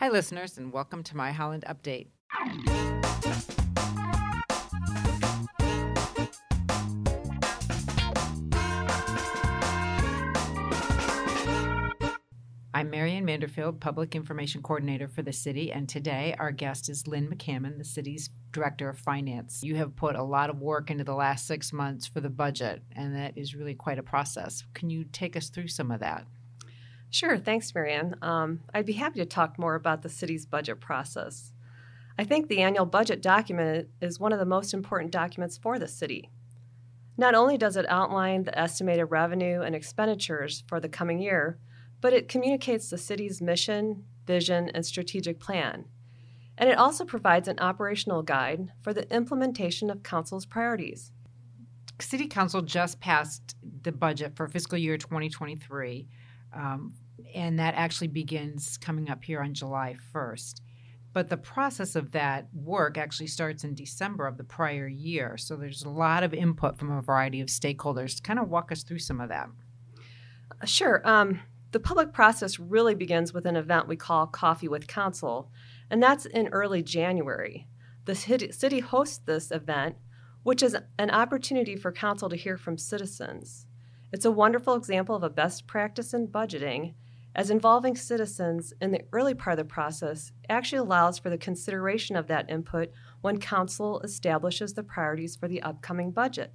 [0.00, 2.06] Hi, listeners, and welcome to my Holland Update.
[12.72, 17.28] I'm Marian Manderfield, Public Information Coordinator for the city, and today our guest is Lynn
[17.28, 19.60] McCammon, the city's Director of Finance.
[19.62, 22.82] You have put a lot of work into the last six months for the budget,
[22.96, 24.64] and that is really quite a process.
[24.72, 26.24] Can you take us through some of that?
[27.10, 28.14] Sure, thanks, Marianne.
[28.22, 31.52] Um, I'd be happy to talk more about the city's budget process.
[32.16, 35.88] I think the annual budget document is one of the most important documents for the
[35.88, 36.30] city.
[37.16, 41.58] Not only does it outline the estimated revenue and expenditures for the coming year,
[42.00, 45.86] but it communicates the city's mission, vision, and strategic plan.
[46.56, 51.10] And it also provides an operational guide for the implementation of Council's priorities.
[52.00, 56.06] City Council just passed the budget for fiscal year 2023,
[56.52, 56.94] um,
[57.34, 60.60] and that actually begins coming up here on July 1st.
[61.12, 65.36] But the process of that work actually starts in December of the prior year.
[65.36, 68.22] So there's a lot of input from a variety of stakeholders.
[68.22, 69.48] Kind of walk us through some of that.
[70.64, 71.00] Sure.
[71.04, 71.40] Um,
[71.72, 75.50] the public process really begins with an event we call Coffee with Council,
[75.88, 77.68] and that's in early January.
[78.04, 79.96] The city hosts this event,
[80.42, 83.66] which is an opportunity for council to hear from citizens.
[84.12, 86.94] It's a wonderful example of a best practice in budgeting,
[87.34, 92.16] as involving citizens in the early part of the process actually allows for the consideration
[92.16, 96.52] of that input when council establishes the priorities for the upcoming budget.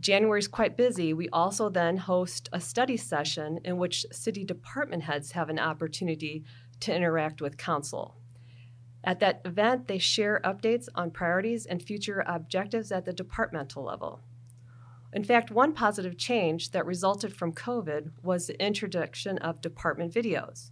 [0.00, 1.14] January is quite busy.
[1.14, 6.44] We also then host a study session in which city department heads have an opportunity
[6.80, 8.16] to interact with council.
[9.04, 14.20] At that event, they share updates on priorities and future objectives at the departmental level.
[15.12, 20.70] In fact, one positive change that resulted from COVID was the introduction of department videos.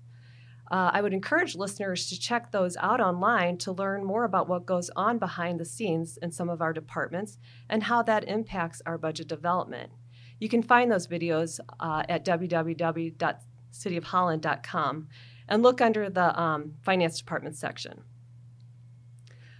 [0.70, 4.64] Uh, I would encourage listeners to check those out online to learn more about what
[4.66, 7.38] goes on behind the scenes in some of our departments
[7.68, 9.90] and how that impacts our budget development.
[10.38, 15.08] You can find those videos uh, at www.cityofholland.com
[15.48, 18.04] and look under the um, Finance Department section.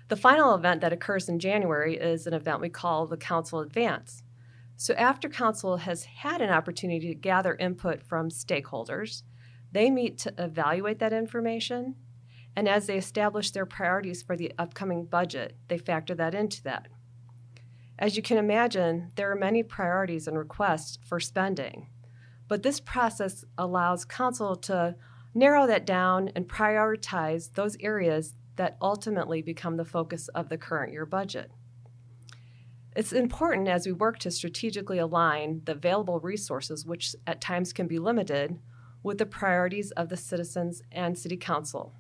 [0.09, 4.23] The final event that occurs in January is an event we call the Council Advance.
[4.83, 9.25] So, after Council has had an opportunity to gather input from stakeholders,
[9.71, 11.97] they meet to evaluate that information,
[12.57, 16.89] and as they establish their priorities for the upcoming budget, they factor that into that.
[17.99, 21.91] As you can imagine, there are many priorities and requests for spending,
[22.49, 24.97] but this process allows Council to
[25.35, 30.91] narrow that down and prioritize those areas that ultimately become the focus of the current
[30.91, 31.51] year budget.
[32.97, 37.87] It's important as we work to strategically align the available resources, which at times can
[37.87, 38.59] be limited,
[39.03, 41.95] with the priorities of the citizens and City Council.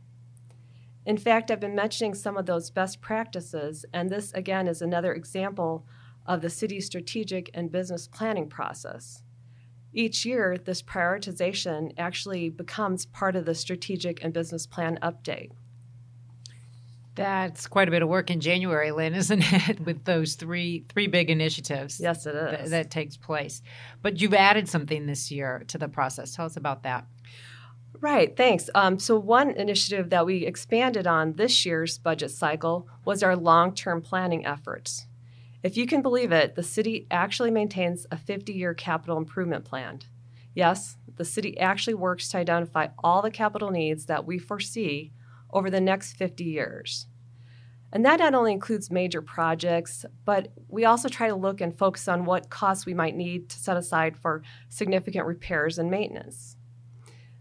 [1.06, 5.14] In fact, I've been mentioning some of those best practices, and this again is another
[5.14, 5.86] example
[6.26, 9.22] of the city's strategic and business planning process.
[9.92, 15.52] Each year, this prioritization actually becomes part of the strategic and business plan update.
[17.20, 19.80] That's quite a bit of work in January, Lynn, isn't it?
[19.80, 22.00] With those three three big initiatives.
[22.00, 22.58] Yes, it is.
[22.58, 23.62] Th- that takes place.
[24.02, 26.34] But you've added something this year to the process.
[26.34, 27.06] Tell us about that.
[28.00, 28.70] Right, thanks.
[28.74, 33.74] Um, so, one initiative that we expanded on this year's budget cycle was our long
[33.74, 35.06] term planning efforts.
[35.62, 40.00] If you can believe it, the city actually maintains a 50 year capital improvement plan.
[40.54, 45.12] Yes, the city actually works to identify all the capital needs that we foresee
[45.52, 47.06] over the next 50 years.
[47.92, 52.06] And that not only includes major projects, but we also try to look and focus
[52.06, 56.56] on what costs we might need to set aside for significant repairs and maintenance.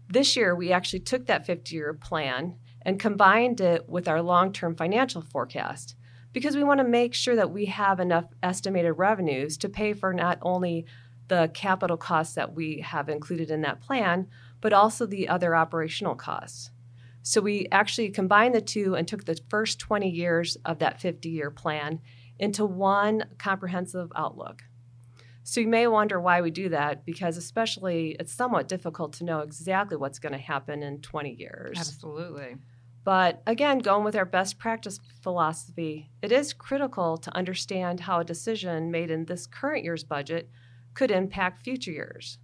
[0.08, 4.52] This year, we actually took that 50 year plan and combined it with our long
[4.52, 5.94] term financial forecast
[6.32, 10.12] because we want to make sure that we have enough estimated revenues to pay for
[10.12, 10.84] not only
[11.28, 14.26] the capital costs that we have included in that plan,
[14.60, 16.70] but also the other operational costs.
[17.22, 21.28] So we actually combined the two and took the first 20 years of that 50
[21.28, 22.00] year plan
[22.38, 24.62] into one comprehensive outlook.
[25.42, 29.40] So you may wonder why we do that because, especially, it's somewhat difficult to know
[29.40, 31.78] exactly what's going to happen in 20 years.
[31.78, 32.56] Absolutely.
[33.04, 38.24] But again, going with our best practice philosophy, it is critical to understand how a
[38.24, 40.50] decision made in this current year's budget
[40.94, 42.38] could impact future years.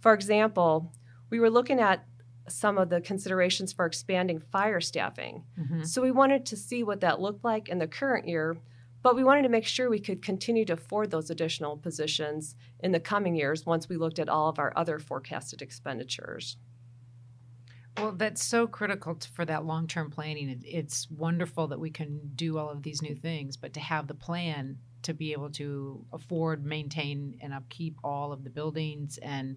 [0.00, 0.92] For example,
[1.30, 2.04] we were looking at
[2.52, 5.44] some of the considerations for expanding fire staffing.
[5.58, 5.84] Mm-hmm.
[5.84, 8.56] So we wanted to see what that looked like in the current year,
[9.02, 12.92] but we wanted to make sure we could continue to afford those additional positions in
[12.92, 16.56] the coming years once we looked at all of our other forecasted expenditures.
[17.98, 20.48] Well, that's so critical for that long term planning.
[20.48, 24.06] It, it's wonderful that we can do all of these new things, but to have
[24.06, 29.56] the plan to be able to afford, maintain, and upkeep all of the buildings and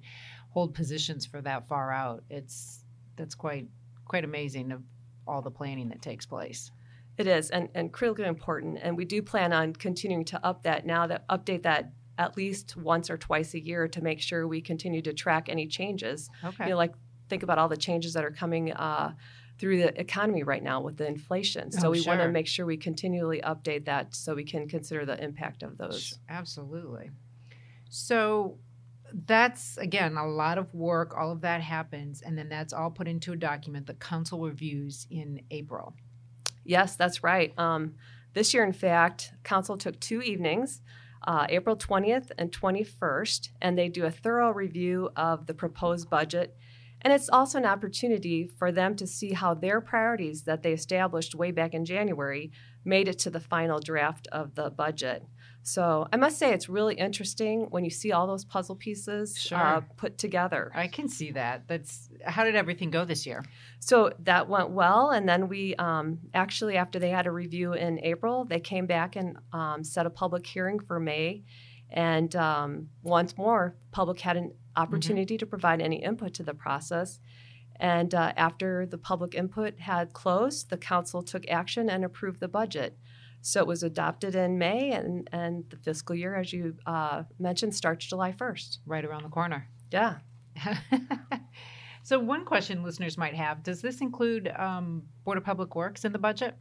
[0.50, 2.85] hold positions for that far out, it's
[3.16, 3.68] that's quite
[4.06, 4.84] quite amazing of
[5.28, 6.72] all the planning that takes place.
[7.18, 8.78] It is, and, and critically important.
[8.82, 12.78] And we do plan on continuing to up that now that update that at least
[12.78, 16.30] once or twice a year to make sure we continue to track any changes.
[16.44, 16.66] Okay.
[16.66, 16.94] You know, like
[17.30, 19.14] think about all the changes that are coming uh,
[19.58, 21.72] through the economy right now with the inflation.
[21.72, 25.06] So Oh, we want to make sure we continually update that so we can consider
[25.06, 26.20] the impact of those.
[26.30, 27.12] Absolutely.
[27.90, 28.58] So
[29.14, 31.16] that's again a lot of work.
[31.18, 35.08] All of that happens, and then that's all put into a document that council reviews
[35.10, 35.94] in April.
[36.64, 37.54] Yes, that's right.
[37.58, 37.94] Um,
[38.34, 40.82] this year, in fact, council took two evenings,
[41.26, 46.58] uh, April 20th and 21st, and they do a thorough review of the proposed budget.
[47.02, 51.36] And it's also an opportunity for them to see how their priorities that they established
[51.36, 52.52] way back in January
[52.84, 55.24] made it to the final draft of the budget.
[55.68, 59.58] So I must say, it's really interesting when you see all those puzzle pieces Sure.
[59.58, 60.72] uh, put together.
[60.76, 61.68] I can see that.
[61.68, 63.44] That's how did everything go this year?
[63.80, 68.00] So that went well, and then we um, actually, after they had a review in
[68.04, 71.44] April, they came back and um, set a public hearing for May,
[71.90, 77.20] and um, once more, public had an opportunity to provide any input to the process.
[77.78, 82.48] And uh, after the public input had closed, the council took action and approved the
[82.48, 82.98] budget.
[83.46, 87.76] So it was adopted in May, and, and the fiscal year, as you uh, mentioned,
[87.76, 88.80] starts July 1st.
[88.88, 89.68] Right around the corner.
[89.92, 90.16] Yeah.
[92.04, 96.12] so one question listeners might have: Does this include um, Board of Public Works in
[96.12, 96.56] the budget?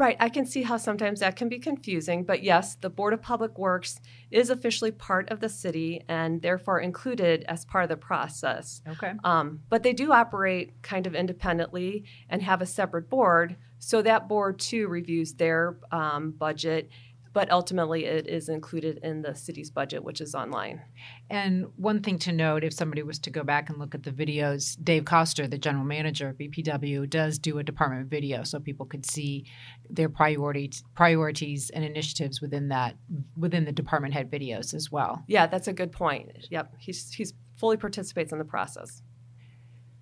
[0.00, 0.16] Right.
[0.18, 3.58] I can see how sometimes that can be confusing, but yes, the Board of Public
[3.58, 4.00] Works
[4.30, 8.80] is officially part of the city and therefore included as part of the process.
[8.88, 9.12] Okay.
[9.24, 14.26] Um, but they do operate kind of independently and have a separate board, so that
[14.26, 16.88] board too reviews their um, budget,
[17.32, 20.80] but ultimately it is included in the city's budget, which is online.
[21.28, 24.10] And one thing to note, if somebody was to go back and look at the
[24.10, 28.86] videos, Dave Koster, the general manager of BPW, does do a department video so people
[28.86, 29.46] could see
[29.88, 32.96] their priorities, priorities and initiatives within that
[33.36, 35.24] within the department head videos as well.
[35.28, 36.48] Yeah, that's a good point.
[36.50, 39.02] Yep, he's he's fully participates in the process.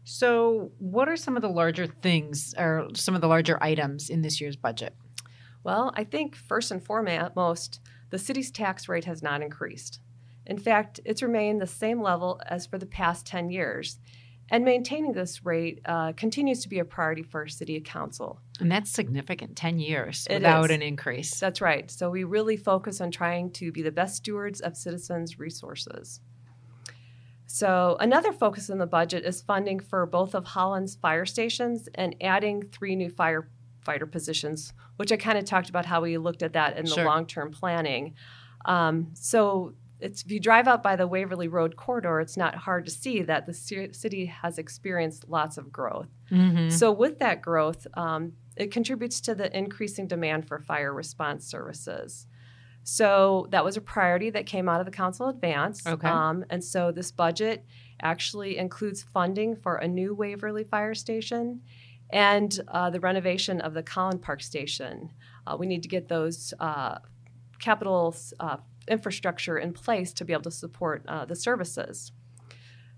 [0.05, 4.23] So, what are some of the larger things or some of the larger items in
[4.23, 4.95] this year's budget?
[5.69, 10.00] Well, I think first and foremost, the city's tax rate has not increased.
[10.47, 13.99] In fact, it's remained the same level as for the past 10 years.
[14.50, 18.41] And maintaining this rate uh, continues to be a priority for our city council.
[18.61, 20.76] And that's significant 10 years It without is.
[20.76, 21.38] an increase.
[21.38, 21.91] That's right.
[21.91, 26.20] So we really focus on trying to be the best stewards of citizens' resources.
[27.44, 32.17] So another focus in the budget is funding for both of Holland's fire stations and
[32.23, 33.11] adding three new
[33.88, 36.90] firefighter positions, which I kind of talked about how we looked at that in the
[36.90, 37.05] Sure.
[37.05, 38.14] long-term planning.
[38.64, 42.85] Um, so it's, if you drive out by the Waverly Road corridor, it's not hard
[42.85, 46.08] to see that the ci- city has experienced lots of growth.
[46.31, 46.70] Mhm.
[46.70, 52.26] So, with that growth, um, it contributes to the increasing demand for fire response services.
[52.84, 55.84] So, that was a priority that came out of the council advance.
[55.87, 56.08] Okay.
[56.08, 57.64] Um, and so, this budget
[58.00, 61.62] actually includes funding for a new Waverly Fire Station
[62.10, 65.10] and uh, the renovation of the Collin Park Station.
[65.46, 66.98] Uh, we need to get those uh,
[67.60, 72.12] capital uh, infrastructure in place to be able to support uh, the services.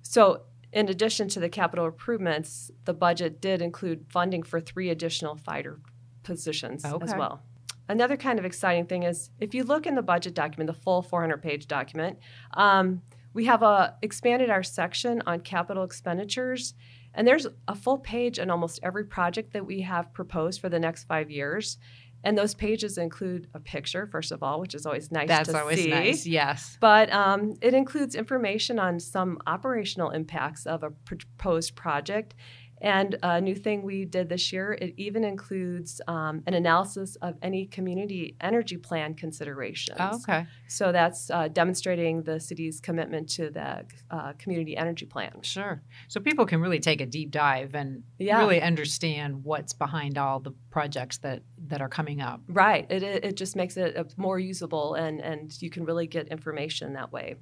[0.02, 5.36] So, in addition to the capital improvements, the budget did include funding for three additional
[5.36, 5.80] fighter
[6.22, 7.18] positions as Okay.
[7.18, 7.42] well.
[7.88, 11.02] Another kind of exciting thing is if you look in the budget document, the full
[11.02, 12.18] 400 page document,
[12.54, 13.02] um,
[13.34, 16.74] we have uh, expanded our section on capital expenditures.
[17.14, 20.78] And there's a full page on almost every project that we have proposed for the
[20.78, 21.78] next five years.
[22.22, 25.82] And those pages include a picture, first of all, which is always nice That's always
[25.82, 25.90] see.
[25.90, 26.26] nice.
[26.26, 26.76] Yes.
[26.78, 32.34] But um, it includes information on some operational impacts of a proposed project.
[32.80, 37.36] And a new thing we did this year, it even includes um, an analysis of
[37.42, 39.98] any community energy plan considerations.
[40.00, 40.46] Oh, okay.
[40.68, 45.42] So that's uh, demonstrating the city's commitment to the uh, community energy plan.
[45.42, 45.82] Sure.
[46.08, 48.38] So people can really take a deep dive and Yeah.
[48.38, 52.40] really understand what's behind all the projects that that are coming up.
[52.48, 52.90] Right.
[52.90, 56.94] It, it, just makes it uh, more usable, and, and you can really get information
[56.94, 57.36] that way.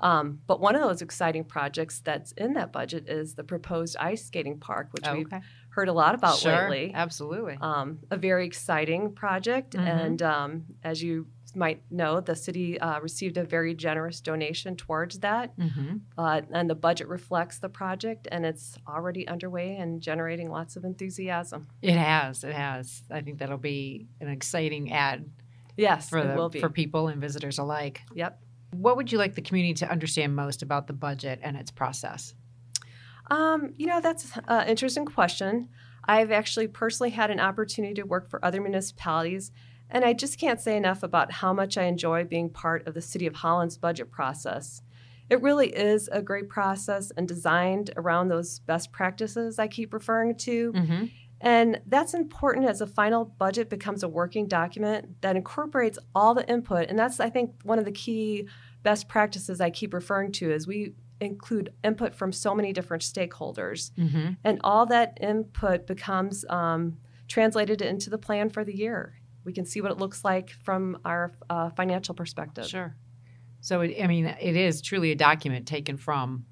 [0.00, 4.24] Um, but one of those exciting projects that's in that budget is the proposed ice
[4.24, 5.32] skating park, which we've
[5.70, 6.70] heard a lot about sure.
[6.70, 6.92] lately.
[6.94, 7.56] Absolutely.
[7.60, 9.86] Um, a very exciting project, Mhm.
[10.04, 15.18] and um, as you might know, the city uh, received a very generous donation towards
[15.20, 15.96] that, Mm-hmm.
[16.16, 20.84] uh, and the budget reflects the project, and it's already underway and generating lots of
[20.84, 21.66] enthusiasm.
[21.82, 22.44] It has.
[22.44, 23.02] It has.
[23.10, 25.30] I think that'll be an exciting ad
[25.76, 26.60] Yes, for it the, will be.
[26.60, 28.02] for people and visitors alike.
[28.14, 28.40] Yep.
[28.70, 32.34] What would you like the community to understand most about the budget and its process?
[33.30, 35.68] Um, you know, that's an interesting question.
[36.04, 39.52] I've actually personally had an opportunity to work for other municipalities,
[39.90, 43.02] and I just can't say enough about how much I enjoy being part of the
[43.02, 44.82] City of Holland's budget process.
[45.30, 50.36] It really is a great process and designed around those best practices I keep referring
[50.36, 50.72] to.
[50.72, 51.04] Mm-hmm.
[51.40, 56.48] And that's important as the final budget becomes a working document that incorporates all the
[56.48, 56.88] input.
[56.88, 58.48] And that's, I think, one of the key
[58.82, 63.92] best practices I keep referring to is we include input from so many different stakeholders.
[63.92, 64.32] Mm-hmm.
[64.44, 69.14] And all that input becomes um, translated into the plan for the year.
[69.44, 72.66] We can see what it looks like from our uh, financial perspective.
[72.66, 72.96] Sure.
[73.60, 76.44] So, it, I mean, it is truly a document taken from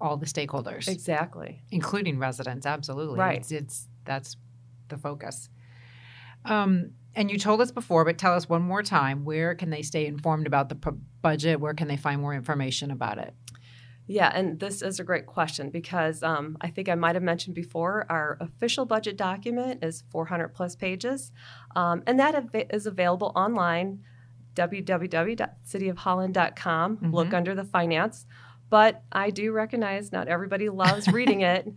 [0.00, 1.62] all the stakeholders, Exactly.
[1.70, 2.66] including residents.
[2.66, 3.18] Absolutely.
[3.18, 3.38] Right.
[3.38, 4.36] It's, it's that's
[4.88, 5.48] the focus.
[6.44, 9.82] Um, and you told us before, but tell us one more time where can they
[9.82, 10.90] stay informed about the p-
[11.20, 11.60] budget?
[11.60, 13.34] Where can they find more information about it?
[14.08, 17.54] Yeah, and this is a great question because um, I think I might have mentioned
[17.54, 21.30] before our official budget document is 400 plus pages,
[21.76, 24.00] um, and that av- is available online
[24.54, 26.96] www.cityofholland.com.
[26.98, 27.12] Mhm.
[27.12, 28.26] Look under the finance.
[28.68, 31.68] But I do recognize not everybody loves reading it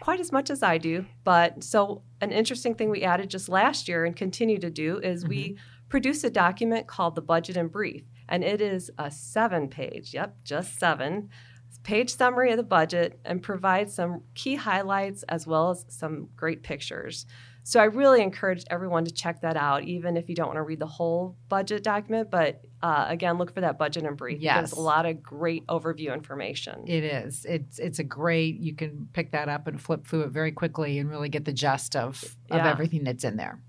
[0.00, 1.06] quite as much as I do.
[1.24, 5.26] But so, an interesting thing we added just last year and continue to do is
[5.26, 5.62] we mm-hmm.
[5.88, 8.04] produce a document called the Budget in Brief.
[8.28, 11.28] And it is a seven page, yep, just seven
[11.82, 16.62] page summary of the budget and provides some key highlights as well as some great
[16.62, 17.26] pictures.
[17.62, 20.62] So I really encourage everyone to check that out, even if you don't want to
[20.62, 22.30] read the whole budget document.
[22.30, 24.40] But uh, again, look for that budget in brief.
[24.40, 24.72] Yes.
[24.72, 26.84] a lot of great overview information.
[26.88, 27.44] It is.
[27.44, 28.56] It's it's a great.
[28.58, 31.52] You can pick that up and flip through it very quickly and really get the
[31.52, 32.70] gist of of Yeah.
[32.70, 33.60] everything that's in there.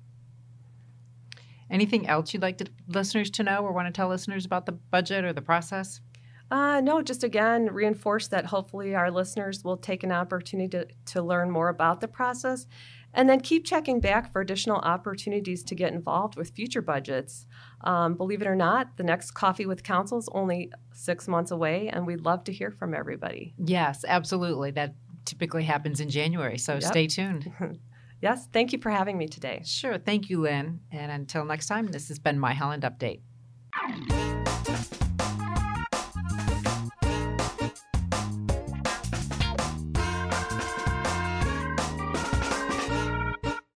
[1.69, 4.73] Anything else you'd like to, listeners to know or want to tell listeners about the
[4.73, 6.01] budget or the process?
[6.49, 11.21] Uh, no, just again, reinforce that hopefully our listeners will take an opportunity to, to
[11.21, 12.67] learn more about the process
[13.13, 17.45] and then keep checking back for additional opportunities to get involved with future budgets.
[17.83, 21.89] Um, believe it or not, the next Coffee with Council is only six months away,
[21.89, 23.53] and we'd love to hear from everybody.
[23.57, 24.71] Yes, absolutely.
[24.71, 26.57] That typically happens in January.
[26.57, 26.83] So Yep.
[26.83, 27.51] stay tuned.
[28.21, 29.63] Yes, thank you for having me today.
[29.65, 29.97] Sure.
[29.97, 30.81] Thank you, Lynn.
[30.91, 33.21] And until next time, this has been My Holland Update.